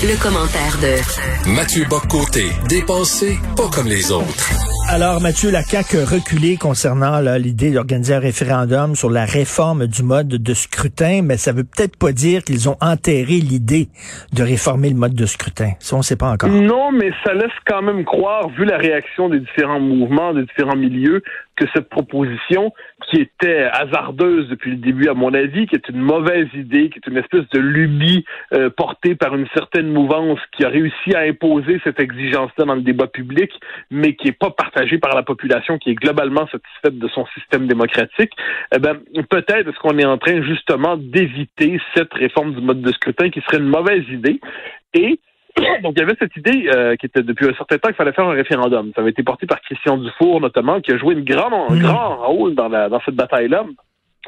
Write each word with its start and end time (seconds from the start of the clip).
Le, 0.00 0.20
commentaire 0.20 0.78
de 0.80 1.54
Mathieu 1.54 1.84
Boccoté, 1.84 2.46
dépensé 2.66 3.36
pas 3.56 3.68
comme 3.68 3.86
les 3.86 4.10
autres. 4.10 4.50
Alors, 4.88 5.20
Mathieu, 5.20 5.50
la 5.50 5.62
CAQ 5.62 5.98
a 5.98 6.04
reculé 6.04 6.56
concernant 6.56 7.20
l'idée 7.36 7.70
d'organiser 7.70 8.14
un 8.14 8.18
référendum 8.18 8.94
sur 8.96 9.10
la 9.10 9.26
réforme 9.26 9.86
du 9.86 10.02
mode 10.02 10.28
de 10.28 10.54
scrutin, 10.54 11.20
mais 11.22 11.36
ça 11.36 11.52
veut 11.52 11.64
peut-être 11.64 11.96
pas 11.96 12.12
dire 12.12 12.42
qu'ils 12.42 12.68
ont 12.68 12.76
enterré 12.80 13.34
l'idée 13.34 13.88
de 14.32 14.42
réformer 14.42 14.88
le 14.88 14.96
mode 14.96 15.14
de 15.14 15.26
scrutin. 15.26 15.72
Ça, 15.78 15.96
on 15.96 16.02
sait 16.02 16.16
pas 16.16 16.30
encore. 16.30 16.50
Non, 16.50 16.90
mais 16.90 17.10
ça 17.24 17.34
laisse 17.34 17.52
quand 17.66 17.82
même 17.82 18.04
croire, 18.04 18.48
vu 18.48 18.64
la 18.64 18.78
réaction 18.78 19.28
des 19.28 19.40
différents 19.40 19.80
mouvements, 19.80 20.32
des 20.32 20.44
différents 20.44 20.76
milieux, 20.76 21.22
que 21.56 21.64
cette 21.74 21.88
proposition, 21.88 22.72
qui 23.08 23.20
était 23.20 23.64
hasardeuse 23.72 24.48
depuis 24.48 24.70
le 24.70 24.76
début, 24.76 25.08
à 25.08 25.14
mon 25.14 25.34
avis, 25.34 25.66
qui 25.66 25.74
est 25.74 25.88
une 25.88 26.00
mauvaise 26.00 26.48
idée, 26.54 26.90
qui 26.90 26.98
est 26.98 27.10
une 27.10 27.18
espèce 27.18 27.48
de 27.52 27.58
lubie 27.58 28.24
euh, 28.54 28.70
portée 28.70 29.14
par 29.14 29.34
une 29.34 29.46
certaine 29.54 29.92
mouvance 29.92 30.38
qui 30.56 30.64
a 30.64 30.68
réussi 30.68 31.14
à 31.14 31.20
imposer 31.20 31.80
cette 31.84 32.00
exigence-là 32.00 32.64
dans 32.64 32.74
le 32.74 32.82
débat 32.82 33.06
public, 33.06 33.50
mais 33.90 34.14
qui 34.14 34.28
n'est 34.28 34.32
pas 34.32 34.50
partagée 34.50 34.98
par 34.98 35.14
la 35.14 35.22
population, 35.22 35.78
qui 35.78 35.90
est 35.90 35.94
globalement 35.94 36.46
satisfaite 36.48 36.98
de 36.98 37.08
son 37.08 37.26
système 37.34 37.66
démocratique, 37.66 38.32
eh 38.74 38.78
ben, 38.78 38.98
peut-être 39.28 39.68
est-ce 39.68 39.78
qu'on 39.78 39.98
est 39.98 40.04
en 40.04 40.18
train 40.18 40.42
justement 40.42 40.96
d'éviter 40.96 41.80
cette 41.94 42.12
réforme 42.14 42.54
du 42.54 42.60
mode 42.60 42.80
de 42.80 42.92
scrutin 42.92 43.30
qui 43.30 43.40
serait 43.42 43.58
une 43.58 43.68
mauvaise 43.68 44.04
idée. 44.08 44.40
Et 44.94 45.20
donc, 45.82 45.94
il 45.96 46.00
y 46.00 46.02
avait 46.02 46.16
cette 46.18 46.36
idée 46.36 46.68
euh, 46.74 46.96
qui 46.96 47.06
était 47.06 47.22
depuis 47.22 47.48
un 47.48 47.54
certain 47.54 47.78
temps 47.78 47.88
qu'il 47.88 47.96
fallait 47.96 48.12
faire 48.12 48.26
un 48.26 48.32
référendum. 48.32 48.92
Ça 48.94 49.00
avait 49.02 49.10
été 49.10 49.22
porté 49.22 49.46
par 49.46 49.60
Christian 49.60 49.98
Dufour, 49.98 50.40
notamment, 50.40 50.80
qui 50.80 50.92
a 50.92 50.98
joué 50.98 51.14
une 51.14 51.24
grande, 51.24 51.52
un 51.52 51.74
mmh. 51.74 51.82
grand 51.82 52.16
rôle 52.26 52.54
dans, 52.54 52.68
la, 52.68 52.88
dans 52.88 53.00
cette 53.04 53.16
bataille-là 53.16 53.64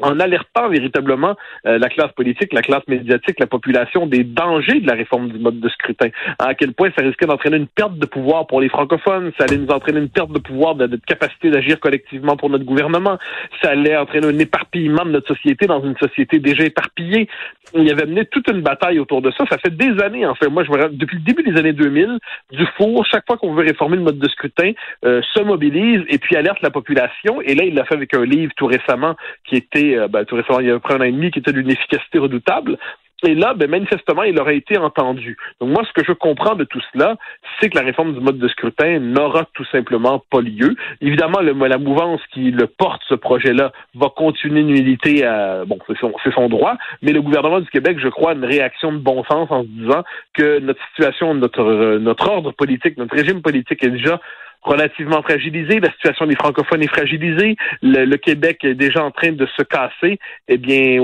en 0.01 0.19
alertant 0.19 0.69
véritablement 0.69 1.35
euh, 1.65 1.77
la 1.77 1.89
classe 1.89 2.11
politique, 2.13 2.53
la 2.53 2.61
classe 2.61 2.85
médiatique, 2.87 3.39
la 3.39 3.47
population 3.47 4.07
des 4.07 4.23
dangers 4.23 4.79
de 4.81 4.87
la 4.87 4.93
réforme 4.93 5.29
du 5.29 5.39
mode 5.39 5.59
de 5.59 5.69
scrutin. 5.69 6.09
À 6.39 6.53
quel 6.53 6.73
point 6.73 6.89
ça 6.97 7.03
risquait 7.03 7.25
d'entraîner 7.25 7.57
une 7.57 7.67
perte 7.67 7.97
de 7.97 8.05
pouvoir 8.05 8.47
pour 8.47 8.61
les 8.61 8.69
francophones, 8.69 9.31
ça 9.37 9.45
allait 9.45 9.57
nous 9.57 9.71
entraîner 9.71 9.99
une 9.99 10.09
perte 10.09 10.31
de 10.31 10.39
pouvoir, 10.39 10.75
de, 10.75 10.87
de 10.87 10.97
capacité 10.97 11.49
d'agir 11.49 11.79
collectivement 11.79 12.35
pour 12.35 12.49
notre 12.49 12.65
gouvernement, 12.65 13.17
ça 13.61 13.69
allait 13.69 13.95
entraîner 13.95 14.27
un 14.27 14.39
éparpillement 14.39 15.05
de 15.05 15.11
notre 15.11 15.33
société 15.33 15.65
dans 15.65 15.83
une 15.83 15.95
société 15.97 16.39
déjà 16.39 16.63
éparpillée. 16.63 17.29
Il 17.73 17.83
y 17.83 17.91
avait 17.91 18.05
mené 18.05 18.25
toute 18.25 18.49
une 18.49 18.61
bataille 18.61 18.99
autour 18.99 19.21
de 19.21 19.31
ça. 19.31 19.43
Ça 19.49 19.57
fait 19.57 19.75
des 19.75 20.01
années, 20.01 20.25
en 20.25 20.35
fait. 20.35 20.49
Moi, 20.49 20.63
je 20.63 20.71
me 20.71 20.89
depuis 20.89 21.17
le 21.17 21.23
début 21.23 21.43
des 21.43 21.57
années 21.57 21.73
2000, 21.73 22.19
du 22.51 22.65
four, 22.77 23.05
chaque 23.05 23.25
fois 23.25 23.37
qu'on 23.37 23.53
veut 23.53 23.63
réformer 23.63 23.97
le 23.97 24.03
mode 24.03 24.19
de 24.19 24.27
scrutin, 24.29 24.71
euh, 25.03 25.21
se 25.33 25.41
mobilise 25.41 26.01
et 26.07 26.17
puis 26.17 26.35
alerte 26.35 26.61
la 26.61 26.69
population. 26.69 27.41
Et 27.41 27.55
là, 27.55 27.63
il 27.63 27.73
l'a 27.73 27.85
fait 27.85 27.95
avec 27.95 28.13
un 28.13 28.25
livre 28.25 28.51
tout 28.55 28.67
récemment 28.67 29.15
qui 29.47 29.55
était 29.55 29.84
euh, 29.93 30.07
ben, 30.07 30.25
tout 30.25 30.35
récemment, 30.35 30.59
il 30.59 30.67
y 30.67 30.71
a 30.71 30.79
près 30.79 30.95
un 30.95 31.01
an 31.01 31.03
et 31.03 31.11
demi, 31.11 31.31
qui 31.31 31.39
était 31.39 31.53
d'une 31.53 31.69
efficacité 31.69 32.17
redoutable. 32.17 32.77
Et 33.23 33.33
là, 33.33 33.53
ben, 33.53 33.69
manifestement, 33.69 34.23
il 34.23 34.39
aurait 34.39 34.57
été 34.57 34.77
entendu. 34.77 35.37
Donc 35.59 35.69
moi, 35.69 35.83
ce 35.87 35.93
que 35.99 36.05
je 36.05 36.11
comprends 36.11 36.55
de 36.55 36.63
tout 36.63 36.81
cela, 36.93 37.15
c'est 37.59 37.69
que 37.69 37.77
la 37.77 37.83
réforme 37.83 38.13
du 38.13 38.19
mode 38.19 38.37
de 38.37 38.47
scrutin 38.49 38.99
n'aura 38.99 39.45
tout 39.53 39.65
simplement 39.71 40.23
pas 40.29 40.41
lieu. 40.41 40.75
Évidemment, 41.01 41.39
le, 41.39 41.53
la 41.53 41.77
mouvance 41.77 42.21
qui 42.33 42.51
le 42.51 42.67
porte, 42.67 43.01
ce 43.07 43.15
projet-là, 43.15 43.71
va 43.95 44.09
continuer 44.15 44.63
de 44.63 44.67
militer. 44.67 45.25
À, 45.25 45.63
bon, 45.65 45.79
c'est 45.87 46.33
son, 46.33 46.49
droit, 46.49 46.75
mais 47.01 47.13
le 47.13 47.21
gouvernement 47.21 47.61
du 47.61 47.69
Québec, 47.69 47.97
je 47.99 48.09
crois, 48.09 48.31
a 48.31 48.35
une 48.35 48.45
réaction 48.45 48.91
de 48.91 48.97
bon 48.97 49.23
sens 49.23 49.49
en 49.49 49.63
se 49.63 49.67
disant 49.67 50.03
que 50.33 50.59
notre 50.59 50.81
situation, 50.89 51.33
notre, 51.33 51.97
notre 51.97 52.29
ordre 52.29 52.51
politique, 52.51 52.97
notre 52.97 53.15
régime 53.15 53.41
politique 53.41 53.83
est 53.83 53.89
déjà 53.89 54.19
relativement 54.65 55.21
fragilisé, 55.21 55.79
la 55.79 55.91
situation 55.93 56.25
des 56.25 56.35
francophones 56.35 56.81
est 56.81 56.87
fragilisée, 56.87 57.55
le, 57.81 58.15
Québec 58.17 58.63
est 58.63 58.73
déjà 58.73 59.03
en 59.03 59.11
train 59.11 59.31
de 59.31 59.45
se 59.55 59.61
casser, 59.61 60.19
eh 60.47 60.57
bien, 60.57 60.99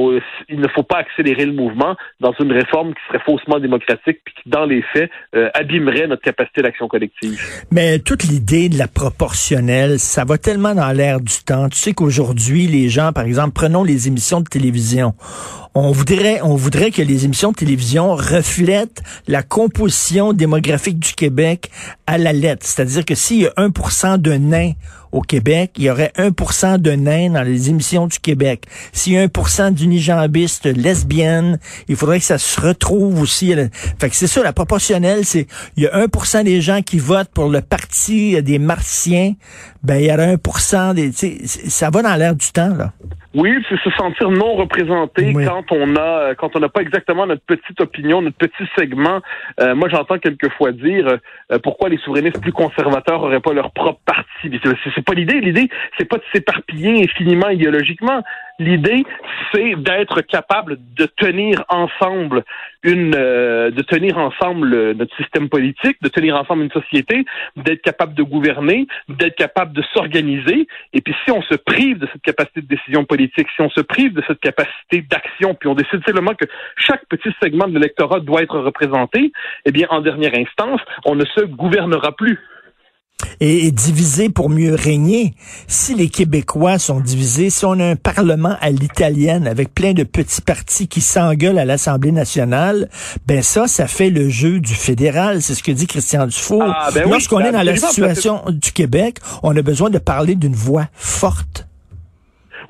il 0.50 0.60
ne 0.60 0.68
faut 0.68 0.84
pas 0.84 0.98
accélérer 0.98 1.46
le 1.46 1.54
mouvement 1.54 1.96
dans 2.20 2.34
une 2.40 2.52
réforme 2.52 2.94
qui 2.94 3.02
serait 3.08 3.24
faussement 3.24 3.60
démocratique 3.60 4.20
puis 4.24 4.34
qui, 4.42 4.50
dans 4.50 4.66
les 4.66 4.82
faits, 4.94 5.10
euh, 5.36 5.50
abîmerait 5.54 6.08
notre 6.08 6.24
capacité 6.24 6.62
d'action 6.62 6.88
collective. 6.88 7.40
Mais 7.72 8.00
toute 8.00 8.24
l'idée 8.24 8.70
de 8.70 8.78
la 8.78 8.88
proportionnelle, 8.88 10.00
ça 10.00 10.26
va 10.26 10.38
tellement 10.38 10.74
dans 10.74 10.92
l'air 10.92 11.20
du 11.22 11.44
temps. 11.46 11.70
Tu 11.70 11.78
sais 11.78 11.94
qu'aujourd'hui, 11.94 12.68
les 12.68 12.90
gens, 12.90 13.12
par 13.14 13.26
exemple, 13.26 13.54
prenons 13.54 13.84
les 13.84 14.08
émissions 14.08 14.42
de 14.42 14.48
télévision. 14.48 15.14
On 15.74 15.92
voudrait, 15.92 16.42
on 16.42 16.56
voudrait 16.56 16.92
que 16.92 17.02
les 17.02 17.24
émissions 17.24 17.52
de 17.52 17.56
télévision 17.56 18.14
reflètent 18.14 19.02
la 19.28 19.42
composition 19.42 20.34
démographique 20.34 21.00
du 21.00 21.14
Québec 21.14 21.72
à 22.08 22.18
la 22.18 22.34
lettre. 22.34 22.66
C'est-à-dire 22.66 23.06
que 23.06 23.16
s'il 23.16 23.44
y 23.44 23.48
a 23.48 23.52
1% 23.52 24.18
de 24.18 24.34
nains 24.34 24.74
au 25.12 25.22
Québec, 25.22 25.72
il 25.78 25.84
y 25.84 25.90
aurait 25.90 26.12
1% 26.18 26.78
de 26.78 26.92
nains 26.92 27.32
dans 27.32 27.44
les 27.44 27.70
émissions 27.70 28.08
du 28.08 28.20
Québec. 28.20 28.64
S'il 28.92 29.14
y 29.14 29.18
a 29.18 29.28
1% 29.28 29.74
d'unijambistes 29.74 30.66
lesbiennes, 30.66 31.60
il 31.88 31.96
faudrait 31.96 32.20
que 32.20 32.26
ça 32.26 32.38
se 32.38 32.60
retrouve 32.60 33.22
aussi. 33.22 33.54
Fait 34.00 34.10
que 34.10 34.16
c'est 34.16 34.28
ça, 34.28 34.44
la 34.44 34.54
proportionnelle, 34.54 35.26
c'est 35.26 35.48
il 35.78 35.84
y 35.84 35.88
a 35.88 36.06
1% 36.06 36.44
des 36.44 36.62
gens 36.62 36.82
qui 36.82 37.00
votent 37.00 37.32
pour 37.34 37.50
le 37.50 37.62
parti 37.62 38.42
des 38.42 38.60
martiens, 38.60 39.34
ben 39.84 39.96
il 39.96 40.06
y 40.06 40.14
aurait 40.14 40.36
1% 40.36 40.94
des... 40.94 41.12
Ça 41.12 41.90
va 41.90 42.02
dans 42.02 42.16
l'air 42.16 42.36
du 42.36 42.52
temps, 42.52 42.76
là. 42.76 42.92
Oui, 43.34 43.64
c'est 43.70 43.80
se 43.80 43.90
sentir 43.92 44.30
non 44.30 44.56
représenté 44.56 45.34
quand 45.34 45.72
on 45.72 45.96
a 45.96 46.36
quand 46.36 46.54
on 46.56 46.60
n'a 46.60 46.68
pas 46.68 46.82
exactement 46.82 47.26
notre 47.26 47.44
petite 47.44 47.80
opinion, 47.80 48.22
notre 48.22 48.36
petit 48.36 48.68
segment. 48.78 49.22
Euh, 49.62 49.74
moi, 49.74 49.88
j'entends 49.88 50.18
quelquefois 50.18 50.74
dire 50.74 51.18
euh, 51.52 51.60
pourquoi 51.64 51.88
les 51.88 51.98
souverainistes 52.00 52.42
plus 52.42 52.52
conservateurs 52.52 53.22
n'auraient 53.22 53.40
pas 53.40 53.54
leur 53.54 53.72
propre 53.72 54.02
parti? 54.06 54.60
C'est 54.94 55.01
pas 55.04 55.14
l'idée. 55.14 55.40
L'idée, 55.42 55.70
c'est 55.98 56.06
pas 56.06 56.18
de 56.18 56.24
s'éparpiller 56.34 57.04
infiniment 57.04 57.50
idéologiquement. 57.50 58.24
L'idée, 58.60 59.04
c'est 59.52 59.76
d'être 59.76 60.22
capable 60.22 60.78
de 60.96 61.06
tenir 61.06 61.64
ensemble 61.70 62.44
une, 62.84 63.16
euh, 63.16 63.72
de 63.72 63.82
tenir 63.82 64.18
ensemble 64.18 64.94
notre 64.94 65.16
système 65.16 65.50
politique, 65.50 65.98
de 66.02 66.10
tenir 66.10 66.36
ensemble 66.36 66.64
une 66.64 66.72
société, 66.72 67.26
d'être 67.56 67.82
capable 67.82 68.14
de 68.14 68.24
gouverner, 68.24 68.88
d'être 69.10 69.36
capable 69.36 69.74
de 69.74 69.84
s'organiser. 69.94 70.68
Et 70.94 71.02
puis, 71.02 71.16
si 71.26 71.32
on 71.32 71.42
se 71.42 71.56
prive 71.56 72.00
de 72.00 72.08
cette 72.12 72.22
capacité 72.22 72.62
de 72.62 72.68
décision 72.68 73.04
politique, 73.06 73.48
si 73.56 73.62
on 73.62 73.70
se 73.70 73.82
prive 73.82 74.14
de 74.14 74.24
cette 74.28 74.40
capacité 74.40 75.02
d'action, 75.02 75.56
puis 75.56 75.70
on 75.70 75.76
décide 75.76 76.04
simplement 76.06 76.34
que 76.34 76.46
chaque 76.78 77.06
petit 77.08 77.34
segment 77.42 77.68
de 77.68 77.74
l'électorat 77.74 78.20
doit 78.20 78.44
être 78.44 78.60
représenté, 78.60 79.32
eh 79.66 79.72
bien, 79.72 79.88
en 79.90 80.02
dernière 80.02 80.38
instance, 80.38 80.82
on 81.06 81.16
ne 81.16 81.26
se 81.26 81.42
gouvernera 81.46 82.12
plus 82.16 82.40
et, 83.40 83.72
diviser 83.72 84.30
pour 84.30 84.50
mieux 84.50 84.76
régner. 84.76 85.34
Si 85.68 85.96
les 85.96 86.10
Québécois 86.10 86.80
sont 86.80 87.00
divisés, 87.00 87.50
si 87.50 87.66
on 87.66 87.80
a 87.80 87.86
un 87.86 87.96
parlement 87.96 88.56
à 88.62 88.70
l'italienne 88.70 89.48
avec 89.48 89.74
plein 89.74 89.94
de 89.94 90.04
petits 90.04 90.42
partis 90.42 90.88
qui 90.88 91.02
s'engueulent 91.02 91.60
à 91.60 91.66
l'Assemblée 91.66 92.12
nationale, 92.12 92.90
ben 93.28 93.42
ça, 93.42 93.68
ça 93.68 93.88
fait 93.88 94.10
le 94.10 94.30
jeu 94.30 94.60
du 94.60 94.74
fédéral. 94.74 95.42
C'est 95.42 95.56
ce 95.56 95.64
que 95.64 95.72
dit 95.72 95.88
Christian 95.88 96.28
Dufour. 96.28 96.64
Ah, 96.66 96.90
ben 96.94 97.10
Lorsqu'on 97.10 97.40
est 97.40 97.52
dans 97.52 97.64
la 97.64 97.76
situation 97.76 98.44
du 98.50 98.72
Québec, 98.72 99.18
on 99.44 99.56
a 99.56 99.62
besoin 99.62 99.90
de 99.90 100.00
parler 100.00 100.36
d'une 100.36 100.56
voix 100.56 100.88
forte. 100.94 101.68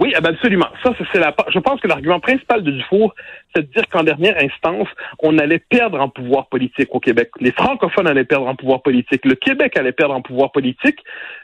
Oui, 0.01 0.15
eh 0.17 0.19
ben, 0.19 0.31
absolument. 0.33 0.65
Ça, 0.81 0.95
c'est 1.13 1.19
la. 1.19 1.31
Je 1.53 1.59
pense 1.59 1.79
que 1.79 1.87
l'argument 1.87 2.19
principal 2.19 2.63
de 2.63 2.71
Dufour, 2.71 3.13
c'est 3.53 3.61
de 3.61 3.71
dire 3.71 3.87
qu'en 3.87 4.01
dernière 4.01 4.35
instance, 4.37 4.87
on 5.19 5.37
allait 5.37 5.59
perdre 5.59 6.01
en 6.01 6.09
pouvoir 6.09 6.47
politique 6.47 6.87
au 6.89 6.99
Québec. 6.99 7.29
Les 7.39 7.51
francophones 7.51 8.07
allaient 8.07 8.25
perdre 8.25 8.47
en 8.47 8.55
pouvoir 8.55 8.81
politique. 8.81 9.23
Le 9.25 9.35
Québec 9.35 9.77
allait 9.77 9.91
perdre 9.91 10.15
en 10.15 10.23
pouvoir 10.23 10.51
politique 10.51 10.97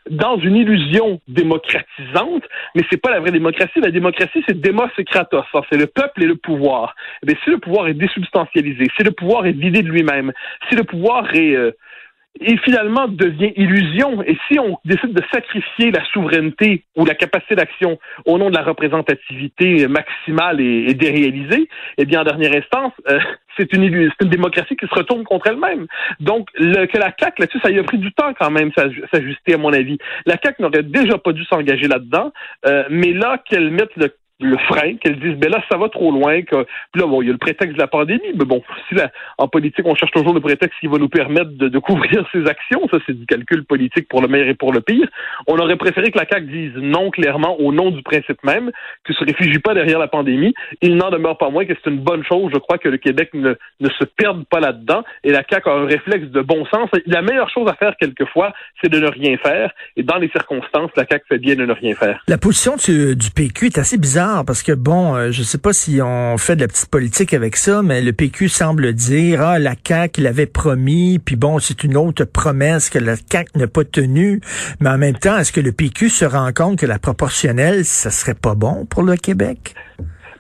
dans 0.09 0.39
une 0.39 0.55
illusion 0.55 1.21
démocratisante, 1.27 2.45
mais 2.73 2.81
c'est 2.89 2.99
pas 2.99 3.11
la 3.11 3.19
vraie 3.19 3.31
démocratie. 3.31 3.79
La 3.79 3.91
démocratie, 3.91 4.43
c'est 4.47 4.59
demos 4.59 4.89
et 4.97 5.03
kratos. 5.03 5.45
C'est 5.69 5.77
le 5.77 5.85
peuple 5.85 6.23
et 6.23 6.27
le 6.27 6.35
pouvoir. 6.35 6.95
Mais 7.27 7.33
eh 7.33 7.43
si 7.43 7.51
le 7.51 7.59
pouvoir 7.59 7.89
est 7.89 7.93
désubstantialisé, 7.93 8.87
si 8.97 9.03
le 9.03 9.11
pouvoir 9.11 9.45
est 9.45 9.51
vidé 9.51 9.83
de 9.83 9.89
lui-même, 9.89 10.33
si 10.67 10.75
le 10.75 10.83
pouvoir 10.83 11.31
est 11.35 11.55
euh, 11.55 11.73
et 12.41 12.57
finalement 12.57 13.07
devient 13.07 13.53
illusion. 13.55 14.21
Et 14.23 14.37
si 14.47 14.59
on 14.59 14.77
décide 14.85 15.13
de 15.13 15.23
sacrifier 15.31 15.91
la 15.91 16.03
souveraineté 16.05 16.83
ou 16.95 17.05
la 17.05 17.15
capacité 17.15 17.55
d'action 17.55 17.99
au 18.25 18.37
nom 18.37 18.49
de 18.49 18.55
la 18.55 18.63
représentativité 18.63 19.87
maximale 19.87 20.61
et, 20.61 20.93
déréalisée, 20.93 21.69
eh 21.97 22.05
bien, 22.05 22.21
en 22.21 22.23
dernière 22.23 22.53
instance, 22.53 22.93
euh, 23.09 23.19
c'est 23.57 23.73
une, 23.73 23.83
une 23.83 24.29
démocratie 24.29 24.75
qui 24.75 24.87
se 24.87 24.93
retourne 24.93 25.23
contre 25.23 25.47
elle-même. 25.47 25.87
Donc, 26.19 26.47
le, 26.55 26.85
que 26.85 26.97
la 26.97 27.13
CAQ, 27.17 27.41
là-dessus, 27.41 27.59
ça 27.63 27.71
y 27.71 27.79
a 27.79 27.83
pris 27.83 27.97
du 27.97 28.11
temps 28.13 28.33
quand 28.39 28.51
même 28.51 28.71
s'ajuster, 29.11 29.53
à 29.53 29.57
mon 29.57 29.73
avis. 29.73 29.97
La 30.25 30.37
CAQ 30.41 30.61
n'aurait 30.61 30.83
déjà 30.83 31.17
pas 31.17 31.31
dû 31.31 31.43
s'engager 31.45 31.87
là-dedans, 31.87 32.31
euh, 32.65 32.83
mais 32.89 33.13
là 33.13 33.41
qu'elle 33.45 33.71
mette 33.71 33.95
le 33.95 34.13
le 34.39 34.57
frein, 34.57 34.95
qu'elles 34.97 35.19
disent, 35.19 35.37
ben 35.37 35.49
là, 35.49 35.63
ça 35.69 35.77
va 35.77 35.89
trop 35.89 36.11
loin, 36.11 36.41
que, 36.43 36.63
puis 36.91 37.01
là, 37.01 37.07
bon, 37.07 37.21
il 37.21 37.27
y 37.27 37.29
a 37.29 37.31
le 37.31 37.39
prétexte 37.39 37.75
de 37.75 37.81
la 37.81 37.87
pandémie, 37.87 38.33
mais 38.35 38.45
bon, 38.45 38.61
si 38.87 38.95
là, 38.95 39.09
en 39.39 39.47
politique, 39.47 39.85
on 39.85 39.95
cherche 39.95 40.11
toujours 40.11 40.33
le 40.33 40.41
prétexte 40.41 40.79
qui 40.79 40.87
va 40.87 40.99
nous 40.99 41.09
permettre 41.09 41.51
de, 41.57 41.69
de 41.69 41.79
couvrir 41.79 42.27
ses 42.31 42.45
actions, 42.45 42.87
ça, 42.91 42.97
c'est 43.05 43.17
du 43.17 43.25
calcul 43.25 43.65
politique 43.65 44.07
pour 44.07 44.21
le 44.21 44.27
meilleur 44.27 44.49
et 44.49 44.53
pour 44.53 44.73
le 44.73 44.81
pire. 44.81 45.07
On 45.47 45.57
aurait 45.57 45.75
préféré 45.75 46.11
que 46.11 46.19
la 46.19 46.27
CAQ 46.29 46.45
dise 46.45 46.75
non 46.75 47.09
clairement 47.09 47.59
au 47.59 47.71
nom 47.73 47.89
du 47.89 48.03
principe 48.03 48.43
même, 48.43 48.71
que 49.03 49.13
se 49.13 49.23
réfugie 49.23 49.59
pas 49.59 49.73
derrière 49.73 49.97
la 49.97 50.07
pandémie. 50.07 50.53
Il 50.81 50.97
n'en 50.97 51.09
demeure 51.09 51.37
pas 51.37 51.49
moins 51.49 51.65
que 51.65 51.73
c'est 51.73 51.89
une 51.89 51.99
bonne 51.99 52.23
chose. 52.23 52.51
Je 52.53 52.59
crois 52.59 52.77
que 52.77 52.89
le 52.89 52.97
Québec 52.97 53.31
ne, 53.33 53.55
ne 53.79 53.89
se 53.89 54.03
perde 54.03 54.45
pas 54.45 54.59
là-dedans, 54.59 55.03
et 55.23 55.31
la 55.31 55.43
CAQ 55.49 55.69
a 55.69 55.73
un 55.73 55.85
réflexe 55.85 56.27
de 56.27 56.41
bon 56.41 56.63
sens. 56.67 56.89
La 57.07 57.23
meilleure 57.23 57.49
chose 57.49 57.67
à 57.67 57.73
faire, 57.73 57.95
quelquefois, 57.99 58.53
c'est 58.83 58.89
de 58.89 58.99
ne 58.99 59.07
rien 59.07 59.35
faire, 59.37 59.71
et 59.95 60.03
dans 60.03 60.17
les 60.17 60.29
circonstances, 60.29 60.91
la 60.95 61.05
CAQ 61.09 61.25
fait 61.27 61.39
bien 61.39 61.55
de 61.55 61.65
ne 61.65 61.73
rien 61.73 61.95
faire. 61.95 62.23
La 62.27 62.37
position 62.37 62.75
du, 62.75 63.15
du 63.15 63.31
PQ 63.31 63.67
est 63.67 63.77
assez 63.79 63.97
bizarre 63.97 64.26
parce 64.45 64.63
que 64.63 64.71
bon, 64.71 65.15
euh, 65.15 65.31
je 65.31 65.43
sais 65.43 65.57
pas 65.57 65.73
si 65.73 65.99
on 66.01 66.37
fait 66.37 66.55
de 66.55 66.61
la 66.61 66.67
petite 66.67 66.89
politique 66.89 67.33
avec 67.33 67.55
ça, 67.55 67.81
mais 67.81 68.01
le 68.01 68.13
PQ 68.13 68.49
semble 68.49 68.93
dire 68.93 69.41
ah 69.41 69.59
la 69.59 69.73
CAQ 69.81 70.21
l'avait 70.21 70.45
promis, 70.45 71.19
puis 71.19 71.35
bon, 71.35 71.59
c'est 71.59 71.83
une 71.83 71.95
autre 71.97 72.25
promesse 72.25 72.89
que 72.89 72.99
la 72.99 73.15
CAQ 73.15 73.57
n'a 73.57 73.67
pas 73.67 73.83
tenue. 73.83 74.41
Mais 74.79 74.89
en 74.89 74.97
même 74.97 75.15
temps, 75.15 75.37
est-ce 75.37 75.51
que 75.51 75.61
le 75.61 75.71
PQ 75.71 76.09
se 76.09 76.25
rend 76.25 76.51
compte 76.53 76.79
que 76.79 76.85
la 76.85 76.99
proportionnelle, 76.99 77.85
ça 77.85 78.11
serait 78.11 78.35
pas 78.35 78.55
bon 78.55 78.85
pour 78.85 79.03
le 79.03 79.15
Québec? 79.15 79.75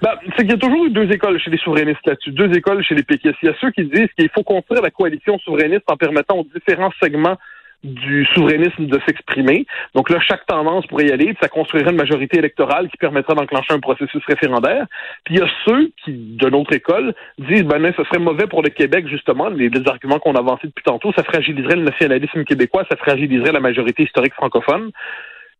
Ben, 0.01 0.11
c'est 0.35 0.43
qu'il 0.43 0.51
y 0.51 0.53
a 0.53 0.57
toujours 0.57 0.85
eu 0.85 0.91
deux 0.91 1.11
écoles 1.11 1.39
chez 1.39 1.49
les 1.49 1.57
souverainistes 1.57 2.05
là-dessus, 2.05 2.31
deux 2.31 2.51
écoles 2.55 2.83
chez 2.83 2.93
les 2.93 3.03
péquistes. 3.03 3.37
Il 3.41 3.47
y 3.47 3.51
a 3.51 3.55
ceux 3.59 3.71
qui 3.71 3.85
disent 3.85 4.09
qu'il 4.17 4.29
faut 4.29 4.43
construire 4.43 4.81
la 4.81 4.91
coalition 4.91 5.39
souverainiste 5.39 5.85
en 5.87 5.97
permettant 5.97 6.37
aux 6.37 6.47
différents 6.53 6.91
segments 7.01 7.37
du 7.83 8.25
souverainisme 8.33 8.87
de 8.87 8.99
s'exprimer. 9.05 9.65
Donc 9.93 10.09
là, 10.09 10.19
chaque 10.19 10.45
tendance 10.45 10.85
pourrait 10.87 11.07
y 11.07 11.11
aller, 11.11 11.35
ça 11.41 11.47
construirait 11.47 11.91
une 11.91 11.97
majorité 11.97 12.37
électorale 12.37 12.89
qui 12.89 12.97
permettrait 12.97 13.35
d'enclencher 13.35 13.73
un 13.73 13.79
processus 13.79 14.21
référendaire. 14.25 14.85
Puis 15.23 15.35
il 15.35 15.39
y 15.39 15.43
a 15.43 15.47
ceux 15.65 15.91
qui, 16.03 16.13
de 16.13 16.49
notre 16.49 16.73
école, 16.73 17.13
disent 17.37 17.63
ben 17.63 17.93
ce 17.95 18.03
serait 18.03 18.19
mauvais 18.19 18.47
pour 18.47 18.63
le 18.63 18.69
Québec, 18.69 19.07
justement, 19.07 19.49
les, 19.49 19.69
les 19.69 19.87
arguments 19.87 20.19
qu'on 20.19 20.33
a 20.33 20.39
avancés 20.39 20.67
depuis 20.67 20.83
tantôt, 20.83 21.11
ça 21.13 21.23
fragiliserait 21.23 21.75
le 21.75 21.83
nationalisme 21.83 22.43
québécois, 22.43 22.85
ça 22.89 22.97
fragiliserait 22.97 23.51
la 23.51 23.59
majorité 23.59 24.03
historique 24.03 24.33
francophone. 24.33 24.91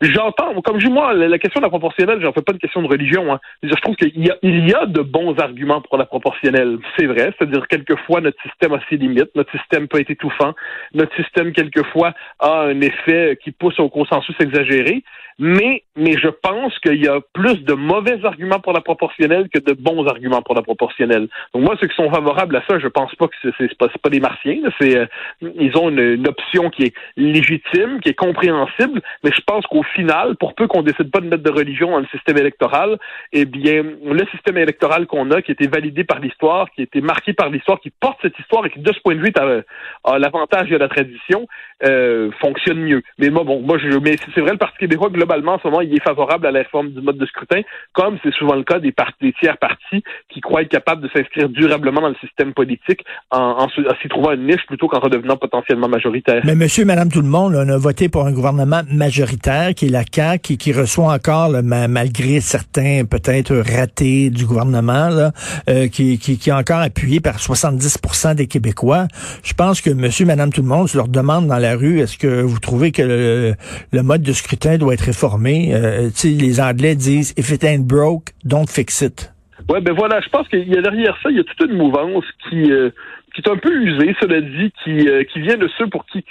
J'entends, 0.02 0.62
comme 0.62 0.80
je 0.80 0.90
moi, 0.90 1.14
la 1.14 1.40
question 1.40 1.60
de 1.60 1.66
la 1.66 1.70
proportionnelle, 1.70 2.22
j'en 2.22 2.32
fais 2.32 2.44
pas 2.44 2.54
une 2.54 2.60
question 2.60 2.84
de 2.84 2.88
religion. 2.88 3.34
Hein. 3.34 3.40
Je 3.64 3.74
trouve 3.82 3.96
qu'il 3.96 4.24
y 4.24 4.30
a, 4.30 4.36
il 4.44 4.70
y 4.70 4.74
a 4.74 4.86
de 4.86 5.02
bons 5.02 5.36
arguments 5.40 5.82
pour 5.82 5.98
la 5.98 6.06
proportionnelle. 6.06 6.78
C'est 6.96 7.08
vrai, 7.08 7.34
c'est-à-dire 7.38 7.68
quelquefois 7.68 8.22
notre 8.22 8.40
système 8.44 8.74
a 8.74 8.80
ses 8.90 8.98
limites, 8.98 9.36
notre 9.36 9.52
système 9.58 9.88
peut 9.88 10.00
être 10.00 10.12
étouffant, 10.12 10.54
notre 10.94 11.16
système 11.16 11.52
quelquefois 11.52 12.14
a 12.40 12.62
un 12.62 12.80
effet 12.82 13.40
qui 13.44 13.52
pousse 13.52 13.80
au 13.80 13.90
consensus 13.90 14.36
exagéré. 14.40 15.04
Mais, 15.40 15.84
mais 15.96 16.14
je 16.18 16.30
pense 16.30 16.78
qu'il 16.80 17.04
y 17.04 17.08
a 17.08 17.20
plus 17.34 17.64
de 17.64 17.74
mauvais 17.74 18.26
arguments 18.26 18.60
pour 18.60 18.74
la 18.74 18.82
proportionnelle 18.82 19.50
que 19.54 19.60
de 19.60 19.74
bons 19.74 20.08
arguments 20.08 20.42
pour 20.42 20.56
la 20.56 20.64
proportionnelle. 20.64 21.28
Donc 21.54 21.64
moi, 21.64 21.76
ceux 21.80 21.88
qui 21.88 21.96
sont 21.96 22.10
favorables 22.10 22.56
à 22.56 22.64
ça, 22.68 22.80
je 22.80 22.88
pense 22.88 23.14
pas 23.16 23.28
que 23.28 23.36
c'est 23.58 23.78
pas, 23.78 23.88
pas 24.02 24.10
des 24.10 24.20
martiens. 24.20 24.62
C'est 24.80 24.98
euh, 24.98 25.06
ils 25.42 25.78
ont 25.78 25.90
une, 25.90 26.00
une, 26.00 26.28
option 26.28 26.70
qui 26.72 26.86
est 26.86 26.94
légitime, 27.18 28.00
qui 28.02 28.10
est 28.10 28.16
compréhensible, 28.16 29.02
mais 29.24 29.32
je 29.36 29.42
pense 29.46 29.66
qu'au 29.68 29.84
final, 29.84 30.36
pour 30.38 30.56
peu 30.56 30.68
qu'on 30.68 30.82
décide 30.82 31.12
pas 31.12 31.20
de 31.20 31.28
mettre 31.28 31.44
de 31.44 31.52
religion 31.52 31.92
dans 31.92 32.00
le 32.00 32.08
système 32.08 32.38
électoral, 32.38 32.98
eh 33.32 33.46
bien, 33.46 33.84
le 34.06 34.26
système 34.32 34.58
électoral 34.58 35.06
qu'on 35.06 35.30
a, 35.30 35.44
qui 35.44 35.52
a 35.52 35.54
été 35.54 35.68
validé 35.68 36.04
par 36.04 36.20
l'histoire, 36.20 36.72
qui 36.72 36.82
a 36.82 36.84
été 36.86 37.02
marqué 37.02 37.34
par 37.34 37.50
l'histoire, 37.50 37.80
qui 37.80 37.92
porte 37.92 38.18
cette 38.24 38.38
histoire 38.40 38.66
et 38.66 38.72
qui, 38.72 38.80
de 38.80 38.92
ce 38.92 39.00
point 39.02 39.16
de 39.16 39.22
vue, 39.22 39.32
a, 39.38 40.12
a 40.12 40.20
l'avantage 40.20 40.70
de 40.70 40.78
la 40.78 40.88
tradition, 40.88 41.48
euh, 41.84 42.32
fonctionne 42.42 42.80
mieux. 42.80 43.04
Mais 43.20 43.30
moi, 43.30 43.44
bon, 43.44 43.62
moi, 43.62 43.78
je, 43.78 43.98
mais 44.00 44.16
c'est 44.34 44.42
vrai, 44.42 44.52
le 44.52 44.58
Parti 44.58 44.80
québécois, 44.80 45.10
globalement, 45.28 45.56
en 45.56 45.60
ce 45.60 45.68
moment, 45.68 45.82
il 45.82 45.94
est 45.94 46.04
favorable 46.04 46.48
à 46.48 46.52
la 46.52 46.60
réforme 46.60 46.90
du 46.92 47.02
mode 47.02 47.18
de 47.18 47.26
scrutin, 47.26 47.62
comme 47.94 48.18
c'est 48.24 48.34
souvent 48.34 48.56
le 48.56 48.64
cas 48.64 48.80
des, 48.80 48.94
des 49.22 49.34
tiers 49.34 49.58
partis 49.58 50.04
qui 50.30 50.40
croient 50.42 50.62
être 50.62 50.70
capables 50.70 51.02
de 51.02 51.10
s'inscrire 51.10 51.50
durablement 51.50 52.02
dans 52.02 52.10
le 52.10 52.16
système 52.22 52.54
politique 52.54 53.04
en, 53.32 53.66
en, 53.66 53.68
s'y 53.70 54.10
trouvant 54.10 54.32
une 54.32 54.48
niche 54.48 54.66
plutôt 54.68 54.88
qu'en 54.88 55.00
redevenant 55.00 55.36
potentiellement 55.36 55.90
majoritaire. 55.90 56.42
Mais 56.46 56.56
monsieur, 56.56 56.86
madame, 56.86 57.10
tout 57.12 57.22
le 57.22 57.28
monde, 57.28 57.56
on 57.56 57.68
a 57.68 57.78
voté 57.78 58.10
pour 58.10 58.26
un 58.26 58.32
gouvernement 58.32 58.82
majoritaire 58.90 59.74
qui 59.76 59.88
est 59.88 59.90
la 59.90 60.04
CAQ 60.10 60.40
qui, 60.42 60.58
qui 60.58 60.72
reçoit 60.72 61.12
encore, 61.12 61.50
malgré 61.64 62.40
certains 62.40 63.04
peut-être 63.10 63.56
ratés 63.56 64.30
du 64.30 64.46
gouvernement, 64.46 65.10
là, 65.10 65.32
euh, 65.70 65.88
qui, 65.88 66.20
qui, 66.20 66.38
qui 66.38 66.50
est 66.50 66.54
encore 66.54 66.80
appuyé 66.80 67.20
par 67.20 67.38
70% 67.38 68.36
des 68.36 68.48
Québécois. 68.48 69.08
Je 69.44 69.54
pense 69.54 69.82
que 69.82 69.90
monsieur, 69.90 70.26
madame, 70.26 70.54
tout 70.54 70.62
le 70.62 70.68
monde, 70.68 70.88
je 70.88 70.98
leur 70.98 71.08
demande 71.08 71.48
dans 71.48 71.58
la 71.58 71.76
rue, 71.76 72.00
est-ce 72.00 72.18
que 72.18 72.42
vous 72.42 72.60
trouvez 72.60 72.92
que 72.92 73.02
le, 73.02 73.56
le 73.92 74.04
mode 74.04 74.22
de 74.22 74.32
scrutin 74.32 74.78
doit 74.78 74.94
être 74.94 75.10
Euh, 75.24 76.10
les 76.24 76.62
Anglais 76.62 76.96
disent, 76.96 77.34
if 77.38 77.52
it 77.52 77.64
ain't 77.64 77.86
broke, 77.86 78.34
don't 78.44 78.68
fix 78.70 79.02
it. 79.02 79.32
Ouais, 79.70 79.82
ben 79.82 79.94
voilà, 79.94 80.22
je 80.22 80.30
pense 80.30 80.48
qu'il 80.48 80.68
y 80.68 80.78
a 80.78 80.82
derrière 80.82 81.18
ça, 81.22 81.30
il 81.30 81.38
y 81.38 81.40
a 81.40 81.44
toute 81.44 81.70
une 81.70 81.78
mouvance 81.78 82.24
qui, 82.48 82.72
euh, 82.72 82.92
qui 83.38 83.48
est 83.48 83.54
un 83.54 83.58
peu 83.58 83.72
usé, 83.72 84.16
cela 84.20 84.42
dit, 84.42 84.72
qui, 84.84 85.08
euh, 85.08 85.24
qui 85.24 85.42
vient 85.42 85.58
de 85.58 85.68
ceux 85.78 85.86
pour 85.88 86.06
qui 86.08 86.26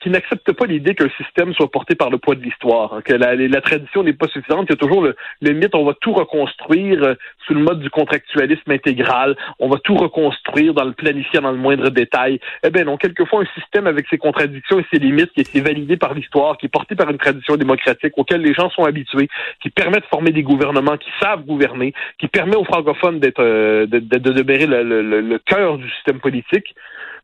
qui 0.00 0.10
n'acceptent 0.10 0.52
pas 0.52 0.66
l'idée 0.66 0.94
qu'un 0.94 1.10
système 1.16 1.52
soit 1.54 1.70
porté 1.70 1.94
par 1.96 2.08
le 2.08 2.18
poids 2.18 2.36
de 2.36 2.42
l'histoire, 2.42 2.94
hein, 2.94 3.02
que 3.04 3.12
la, 3.12 3.34
la 3.34 3.60
tradition 3.60 4.04
n'est 4.04 4.12
pas 4.12 4.28
suffisante, 4.28 4.66
il 4.68 4.72
y 4.72 4.74
a 4.74 4.76
toujours 4.76 5.02
le, 5.02 5.16
le 5.42 5.52
mythe, 5.52 5.74
on 5.74 5.84
va 5.84 5.94
tout 6.00 6.12
reconstruire 6.12 7.02
euh, 7.02 7.14
sous 7.46 7.54
le 7.54 7.60
mode 7.60 7.80
du 7.80 7.90
contractualisme 7.90 8.70
intégral, 8.70 9.36
on 9.58 9.68
va 9.68 9.78
tout 9.78 9.96
reconstruire 9.96 10.72
dans 10.72 10.84
le 10.84 10.92
planifier 10.92 11.40
dans 11.40 11.50
le 11.50 11.58
moindre 11.58 11.90
détail. 11.90 12.38
Eh 12.62 12.70
bien 12.70 12.84
non, 12.84 12.96
quelquefois 12.96 13.42
un 13.42 13.60
système 13.60 13.88
avec 13.88 14.06
ses 14.08 14.18
contradictions 14.18 14.78
et 14.78 14.86
ses 14.92 15.00
limites 15.00 15.32
qui 15.32 15.40
été 15.40 15.60
validé 15.60 15.96
par 15.96 16.14
l'histoire, 16.14 16.56
qui 16.58 16.66
est 16.66 16.70
porté 16.70 16.94
par 16.94 17.10
une 17.10 17.18
tradition 17.18 17.56
démocratique 17.56 18.12
auquel 18.16 18.40
les 18.42 18.54
gens 18.54 18.70
sont 18.70 18.84
habitués, 18.84 19.28
qui 19.60 19.70
permet 19.70 19.98
de 19.98 20.06
former 20.06 20.30
des 20.30 20.44
gouvernements 20.44 20.96
qui 20.96 21.10
savent 21.20 21.44
gouverner, 21.44 21.92
qui 22.20 22.28
permet 22.28 22.56
aux 22.56 22.64
francophones 22.64 23.18
d'être 23.18 23.42
euh, 23.42 23.86
de, 23.86 23.98
de, 23.98 24.18
de, 24.18 24.42
le 24.42 25.38
cœur 25.38 25.78
du 25.78 25.90
système 25.90 26.19
politique. 26.20 26.74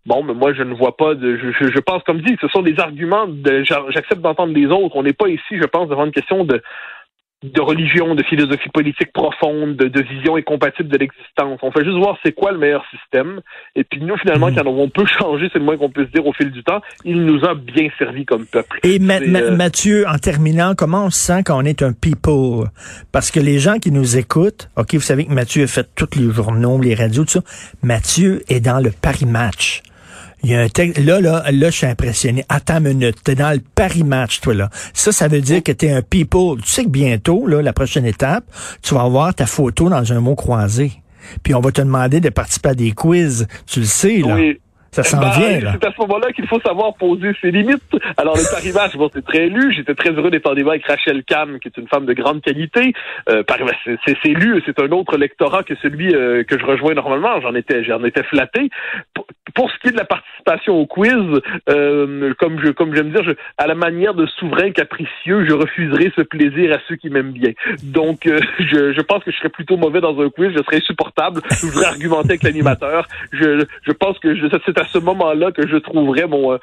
Bon, 0.06 0.22
mais 0.22 0.34
moi, 0.34 0.52
je 0.54 0.62
ne 0.62 0.74
vois 0.74 0.96
pas 0.96 1.14
de. 1.14 1.36
Je, 1.36 1.80
pense, 1.80 2.02
comme 2.04 2.20
dit, 2.20 2.36
ce 2.40 2.48
sont 2.48 2.62
des 2.62 2.78
arguments. 2.78 3.26
De, 3.26 3.64
j'accepte 3.64 4.20
d'entendre 4.20 4.54
les 4.54 4.66
autres. 4.66 4.94
On 4.96 5.02
n'est 5.02 5.12
pas 5.12 5.28
ici, 5.28 5.58
je 5.60 5.66
pense, 5.66 5.88
devant 5.88 6.04
une 6.04 6.12
question 6.12 6.44
de 6.44 6.62
de 7.42 7.60
religion, 7.60 8.14
de 8.14 8.22
philosophie 8.24 8.70
politique 8.70 9.12
profonde, 9.12 9.76
de, 9.76 9.88
de 9.88 10.02
vision 10.02 10.36
incompatible 10.36 10.88
de 10.88 10.96
l'existence. 10.96 11.60
On 11.62 11.70
fait 11.70 11.84
juste 11.84 11.98
voir 11.98 12.16
c'est 12.24 12.32
quoi 12.32 12.50
le 12.50 12.58
meilleur 12.58 12.84
système. 12.90 13.40
Et 13.74 13.84
puis 13.84 14.00
nous, 14.00 14.16
finalement, 14.16 14.50
mmh. 14.50 14.54
quand 14.54 14.66
on 14.66 14.88
peut 14.88 15.04
changer, 15.06 15.48
c'est 15.52 15.58
le 15.58 15.64
moins 15.64 15.76
qu'on 15.76 15.90
puisse 15.90 16.10
dire 16.10 16.26
au 16.26 16.32
fil 16.32 16.50
du 16.50 16.64
temps. 16.64 16.80
Il 17.04 17.24
nous 17.24 17.44
a 17.44 17.54
bien 17.54 17.88
servi 17.98 18.24
comme 18.24 18.46
peuple. 18.46 18.80
Et 18.84 18.98
euh, 18.98 19.54
Mathieu, 19.54 20.06
en 20.08 20.16
terminant, 20.16 20.74
comment 20.74 21.04
on 21.04 21.10
se 21.10 21.18
sent 21.18 21.42
quand 21.44 21.58
on 21.58 21.64
est 21.64 21.82
un 21.82 21.92
people? 21.92 22.70
Parce 23.12 23.30
que 23.30 23.40
les 23.40 23.58
gens 23.58 23.78
qui 23.78 23.90
nous 23.90 24.16
écoutent, 24.16 24.70
OK, 24.76 24.94
vous 24.94 25.00
savez 25.00 25.26
que 25.26 25.32
Mathieu 25.32 25.64
a 25.64 25.66
fait 25.66 25.88
tous 25.94 26.18
les 26.18 26.32
journaux, 26.32 26.80
les 26.80 26.94
radios, 26.94 27.24
tout 27.24 27.30
ça. 27.30 27.40
Mathieu 27.82 28.42
est 28.48 28.60
dans 28.60 28.80
le 28.80 28.90
Paris 28.90 29.26
Match. 29.26 29.82
Il 30.42 30.50
y 30.50 30.54
a 30.54 30.60
un 30.60 30.68
texte, 30.68 30.98
là, 30.98 31.20
là, 31.20 31.44
là, 31.50 31.70
je 31.70 31.76
suis 31.76 31.86
impressionné. 31.86 32.44
Attends 32.48 32.78
une 32.78 32.98
minute. 32.98 33.16
T'es 33.24 33.34
dans 33.34 33.52
le 33.52 33.60
Paris 33.74 34.04
Match, 34.04 34.40
toi, 34.40 34.54
là. 34.54 34.68
Ça, 34.92 35.10
ça 35.10 35.28
veut 35.28 35.40
dire 35.40 35.62
que 35.62 35.72
t'es 35.72 35.90
un 35.90 36.02
people. 36.02 36.62
Tu 36.62 36.68
sais 36.68 36.84
que 36.84 36.90
bientôt, 36.90 37.46
là, 37.46 37.62
la 37.62 37.72
prochaine 37.72 38.06
étape, 38.06 38.44
tu 38.82 38.94
vas 38.94 39.02
avoir 39.02 39.34
ta 39.34 39.46
photo 39.46 39.88
dans 39.88 40.12
un 40.12 40.20
mot 40.20 40.34
croisé. 40.34 40.92
Puis 41.42 41.54
on 41.54 41.60
va 41.60 41.72
te 41.72 41.80
demander 41.80 42.20
de 42.20 42.28
participer 42.28 42.68
à 42.68 42.74
des 42.74 42.92
quiz. 42.92 43.48
Tu 43.66 43.80
le 43.80 43.86
sais, 43.86 44.18
là. 44.18 44.34
Oui. 44.34 44.60
Ça 44.96 45.02
s'en 45.02 45.20
ben, 45.20 45.30
vient, 45.30 45.60
là. 45.60 45.72
C'est 45.74 45.88
à 45.88 45.92
ce 45.92 46.00
moment-là 46.00 46.32
qu'il 46.32 46.46
faut 46.46 46.60
savoir 46.60 46.94
poser 46.94 47.32
ses 47.42 47.50
limites. 47.50 47.82
Alors, 48.16 48.34
le 48.34 48.50
Paris 48.50 48.72
Match, 48.72 48.96
bon, 48.96 49.10
c'est 49.12 49.24
très 49.26 49.48
lu. 49.48 49.74
J'étais 49.74 49.94
très 49.94 50.08
heureux 50.10 50.30
d'être 50.30 50.50
en 50.50 50.54
débat 50.54 50.70
avec 50.70 50.86
Rachel 50.86 51.22
Kahn, 51.24 51.58
qui 51.60 51.68
est 51.68 51.76
une 51.76 51.86
femme 51.86 52.06
de 52.06 52.14
grande 52.14 52.40
qualité. 52.40 52.94
Euh, 53.28 53.42
c'est 54.06 54.28
lu, 54.28 54.62
c'est 54.64 54.80
un 54.80 54.90
autre 54.92 55.18
lectorat 55.18 55.64
que 55.64 55.74
celui 55.82 56.14
euh, 56.14 56.44
que 56.44 56.58
je 56.58 56.64
rejoins 56.64 56.94
normalement. 56.94 57.38
J'en 57.42 57.54
étais, 57.54 57.84
j'en 57.84 58.02
étais 58.04 58.22
flatté. 58.22 58.70
Pour, 59.56 59.70
ce 59.70 59.78
qui 59.78 59.88
est 59.88 59.92
de 59.92 59.96
la 59.96 60.04
participation 60.04 60.74
au 60.78 60.86
quiz, 60.86 61.40
euh, 61.68 62.34
comme 62.38 62.60
je, 62.62 62.70
comme 62.70 62.94
j'aime 62.94 63.10
dire, 63.10 63.24
je, 63.24 63.32
à 63.58 63.66
la 63.66 63.74
manière 63.74 64.14
de 64.14 64.26
souverain 64.26 64.70
capricieux, 64.70 65.46
je 65.48 65.52
refuserai 65.52 66.12
ce 66.14 66.22
plaisir 66.22 66.72
à 66.74 66.78
ceux 66.86 66.96
qui 66.96 67.08
m'aiment 67.10 67.32
bien. 67.32 67.52
Donc, 67.82 68.26
euh, 68.26 68.38
je, 68.58 68.92
je 68.92 69.00
pense 69.00 69.24
que 69.24 69.30
je 69.30 69.36
serais 69.38 69.48
plutôt 69.48 69.76
mauvais 69.76 70.00
dans 70.00 70.20
un 70.20 70.28
quiz. 70.28 70.52
Je 70.56 70.62
serais 70.62 70.76
insupportable. 70.76 71.40
Je 71.50 71.66
voudrais 71.66 71.86
argumenter 71.86 72.30
avec 72.30 72.42
l'animateur. 72.42 73.08
Je, 73.32 73.64
je 73.82 73.92
pense 73.92 74.18
que 74.18 74.34
c'est 74.64 74.78
à 74.78 74.84
ce 74.84 74.98
moment-là 74.98 75.52
que 75.52 75.66
je 75.66 75.76
trouverais 75.76 76.26
mon, 76.26 76.52
euh, 76.52 76.58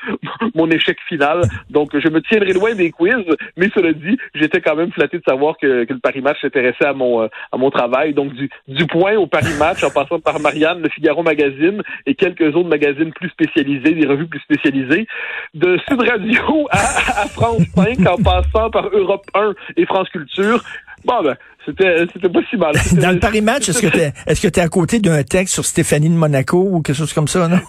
mon 0.54 0.70
échec 0.70 0.98
final. 1.08 1.42
Donc, 1.72 1.98
je 1.98 2.10
me 2.10 2.22
tiendrai 2.22 2.54
loin 2.54 2.76
des 2.76 2.92
quiz, 2.92 3.26
mais 3.58 3.70
cela 3.74 3.92
dit, 3.94 4.18
j'étais 4.36 4.62
quand 4.62 4.76
même 4.76 4.92
flatté 4.92 5.18
de 5.18 5.24
savoir 5.28 5.58
que, 5.58 5.86
que 5.86 5.94
le 5.94 6.00
Paris 6.00 6.22
Match 6.22 6.40
s'intéressait 6.42 6.86
à 6.86 6.94
mon, 6.94 7.24
euh, 7.24 7.28
à 7.52 7.58
mon 7.58 7.72
travail. 7.72 8.14
Donc, 8.14 8.34
du, 8.34 8.50
du 8.68 8.86
point 8.86 9.16
au 9.16 9.26
Paris 9.26 9.54
Match, 9.58 9.84
en 9.84 9.90
passant 9.90 10.20
par 10.20 10.40
Marianne, 10.40 10.82
le 10.82 10.90
Figaro 10.90 11.24
Magazine 11.24 11.82
et 12.06 12.14
quelques 12.14 12.56
autres 12.56 12.70
magazines 12.70 12.83
plus 13.16 13.30
spécialisés, 13.30 13.94
des 13.94 14.06
revues 14.06 14.28
plus 14.28 14.40
spécialisées, 14.42 15.08
de 15.54 15.78
Sud 15.88 16.02
Radio 16.02 16.68
à, 16.72 16.78
à 17.24 17.28
France 17.28 17.64
5, 17.76 18.00
en 18.08 18.18
passant 18.18 18.70
par 18.70 18.88
Europe 18.90 19.26
1 19.34 19.54
et 19.78 19.86
France 19.86 20.10
Culture. 20.10 20.64
Bon, 21.06 21.22
ben, 21.22 21.36
c'était, 21.66 22.06
c'était 22.14 22.30
pas 22.30 22.40
si 22.50 22.58
mal. 22.58 22.74
Dans 23.02 23.12
le 23.12 23.20
Paris 23.20 23.42
Match, 23.42 23.70
est-ce 23.70 23.82
que 23.82 23.88
t'es, 23.88 24.14
est-ce 24.26 24.42
que 24.42 24.48
t'es 24.48 24.62
à 24.62 24.70
côté 24.70 25.00
d'un 25.00 25.24
texte 25.24 25.54
sur 25.54 25.66
Stéphanie 25.66 26.10
de 26.10 26.16
Monaco 26.16 26.68
ou 26.72 26.82
quelque 26.82 26.96
chose 26.96 27.14
comme 27.14 27.28
ça, 27.28 27.48
non? 27.48 27.60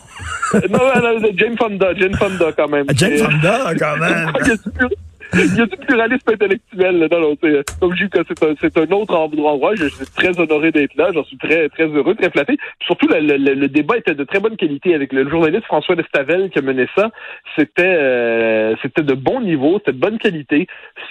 non, 0.54 0.78
non, 0.78 1.20
non, 1.20 1.28
Jane 1.36 1.56
Fonda, 1.56 1.94
Jane 1.94 2.14
Fonda 2.14 2.52
quand 2.52 2.68
même. 2.68 2.86
Jane 2.94 3.18
Fonda, 3.18 3.72
quand 3.78 3.96
même. 3.96 4.32
il 5.36 5.56
y 5.56 5.60
a 5.60 5.66
du 5.66 5.76
pluralisme 5.76 6.30
intellectuel. 6.30 6.98
Là, 6.98 7.08
non, 7.10 7.36
comme 7.80 7.94
je 7.94 8.04
dis 8.04 8.10
c'est 8.12 8.44
un, 8.44 8.54
c'est 8.60 8.78
un 8.78 8.90
autre 8.92 9.14
endroit. 9.14 9.74
Je, 9.74 9.86
suis 9.88 10.06
très 10.16 10.38
honoré 10.38 10.70
d'être 10.70 10.94
là. 10.96 11.10
J'en 11.12 11.24
suis 11.24 11.36
très, 11.36 11.68
très 11.68 11.86
heureux, 11.86 12.14
très 12.14 12.30
flatté. 12.30 12.56
surtout, 12.80 13.08
le, 13.08 13.66
débat 13.66 13.96
était 13.96 14.14
de 14.14 14.24
très 14.24 14.40
bonne 14.40 14.56
qualité 14.56 14.94
avec 14.94 15.12
le 15.12 15.28
journaliste 15.28 15.64
François 15.64 15.96
Destavel 15.96 16.50
qui 16.50 16.58
a 16.58 16.62
mené 16.62 16.86
ça. 16.96 17.10
C'était, 17.56 17.82
euh, 17.84 18.74
c'était 18.82 19.02
de 19.02 19.14
bon 19.14 19.40
niveau, 19.40 19.78
c'était 19.78 19.92
de 19.92 20.00
bonne 20.00 20.18
qualité. 20.18 20.66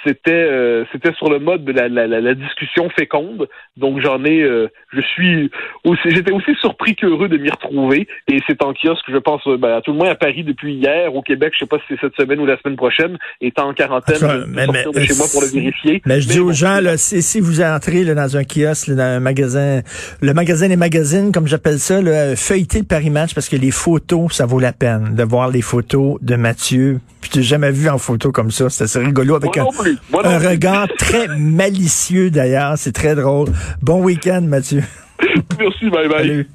C'était, 0.05 0.31
euh, 0.31 0.85
c'était 0.91 1.13
sur 1.13 1.29
le 1.29 1.39
mode 1.39 1.65
de 1.65 1.71
la, 1.71 1.89
la, 1.89 2.33
discussion 2.33 2.89
féconde. 2.89 3.47
Donc, 3.77 3.99
j'en 3.99 4.23
ai, 4.23 4.41
euh, 4.41 4.69
je 4.91 5.01
suis 5.01 5.51
aussi, 5.83 6.09
j'étais 6.09 6.31
aussi 6.31 6.55
surpris 6.55 6.95
qu'heureux 6.95 7.27
de 7.27 7.37
m'y 7.37 7.49
retrouver. 7.49 8.07
Et 8.27 8.39
c'est 8.47 8.63
en 8.63 8.73
kiosque, 8.73 9.05
je 9.09 9.17
pense, 9.17 9.45
ben, 9.47 9.77
à 9.77 9.81
tout 9.81 9.91
le 9.91 9.97
moins 9.97 10.09
à 10.09 10.15
Paris 10.15 10.43
depuis 10.43 10.73
hier, 10.73 11.13
au 11.13 11.21
Québec, 11.21 11.53
je 11.53 11.59
sais 11.59 11.65
pas 11.65 11.77
si 11.79 11.85
c'est 11.89 12.01
cette 12.01 12.15
semaine 12.15 12.39
ou 12.39 12.45
la 12.45 12.57
semaine 12.57 12.75
prochaine, 12.75 13.17
étant 13.41 13.69
en 13.69 13.73
quarantaine 13.73 14.12
mais, 14.47 14.67
vais 14.67 14.83
sortir 14.83 15.01
de 15.01 15.05
chez 15.05 15.15
moi 15.15 15.27
pour 15.31 15.41
le 15.41 15.47
vérifier. 15.47 16.01
Mais 16.05 16.21
je 16.21 16.27
dis 16.27 16.39
aux 16.39 16.47
bon, 16.47 16.53
gens, 16.53 16.79
là, 16.79 16.97
si, 16.97 17.21
si 17.21 17.39
vous 17.39 17.61
entrez 17.61 18.03
là, 18.03 18.13
dans 18.13 18.37
un 18.37 18.43
kiosque, 18.43 18.87
là, 18.87 18.95
dans 18.95 19.03
un 19.03 19.19
magasin, 19.19 19.81
le 20.21 20.33
magasin 20.33 20.67
des 20.67 20.75
magazines, 20.75 21.31
comme 21.31 21.47
j'appelle 21.47 21.79
ça, 21.79 22.01
là, 22.01 22.35
feuilletez 22.35 22.79
le 22.79 22.85
Paris 22.85 23.09
Match 23.09 23.33
parce 23.33 23.49
que 23.49 23.55
les 23.55 23.71
photos, 23.71 24.33
ça 24.33 24.45
vaut 24.45 24.59
la 24.59 24.73
peine 24.73 25.15
de 25.15 25.23
voir 25.23 25.49
les 25.49 25.61
photos 25.61 26.17
de 26.21 26.35
Mathieu. 26.35 26.99
Puis 27.21 27.29
tu 27.29 27.41
jamais 27.43 27.71
vu 27.71 27.89
en 27.89 27.97
photo 27.97 28.31
comme 28.31 28.51
ça. 28.51 28.69
C'est 28.69 28.83
assez 28.83 28.99
rigolo 28.99 29.35
avec 29.35 29.55
Moi 29.55 29.69
un. 29.79 29.95
Moi 30.11 30.27
un 30.27 30.39
regard 30.39 30.87
très 30.97 31.27
malicieux 31.27 32.29
d'ailleurs. 32.29 32.73
C'est 32.77 32.91
très 32.91 33.15
drôle. 33.15 33.49
Bon 33.81 34.01
week-end, 34.03 34.41
Mathieu. 34.41 34.83
Merci, 35.59 35.89
bye 35.89 36.09
bye. 36.09 36.19
Salut. 36.19 36.47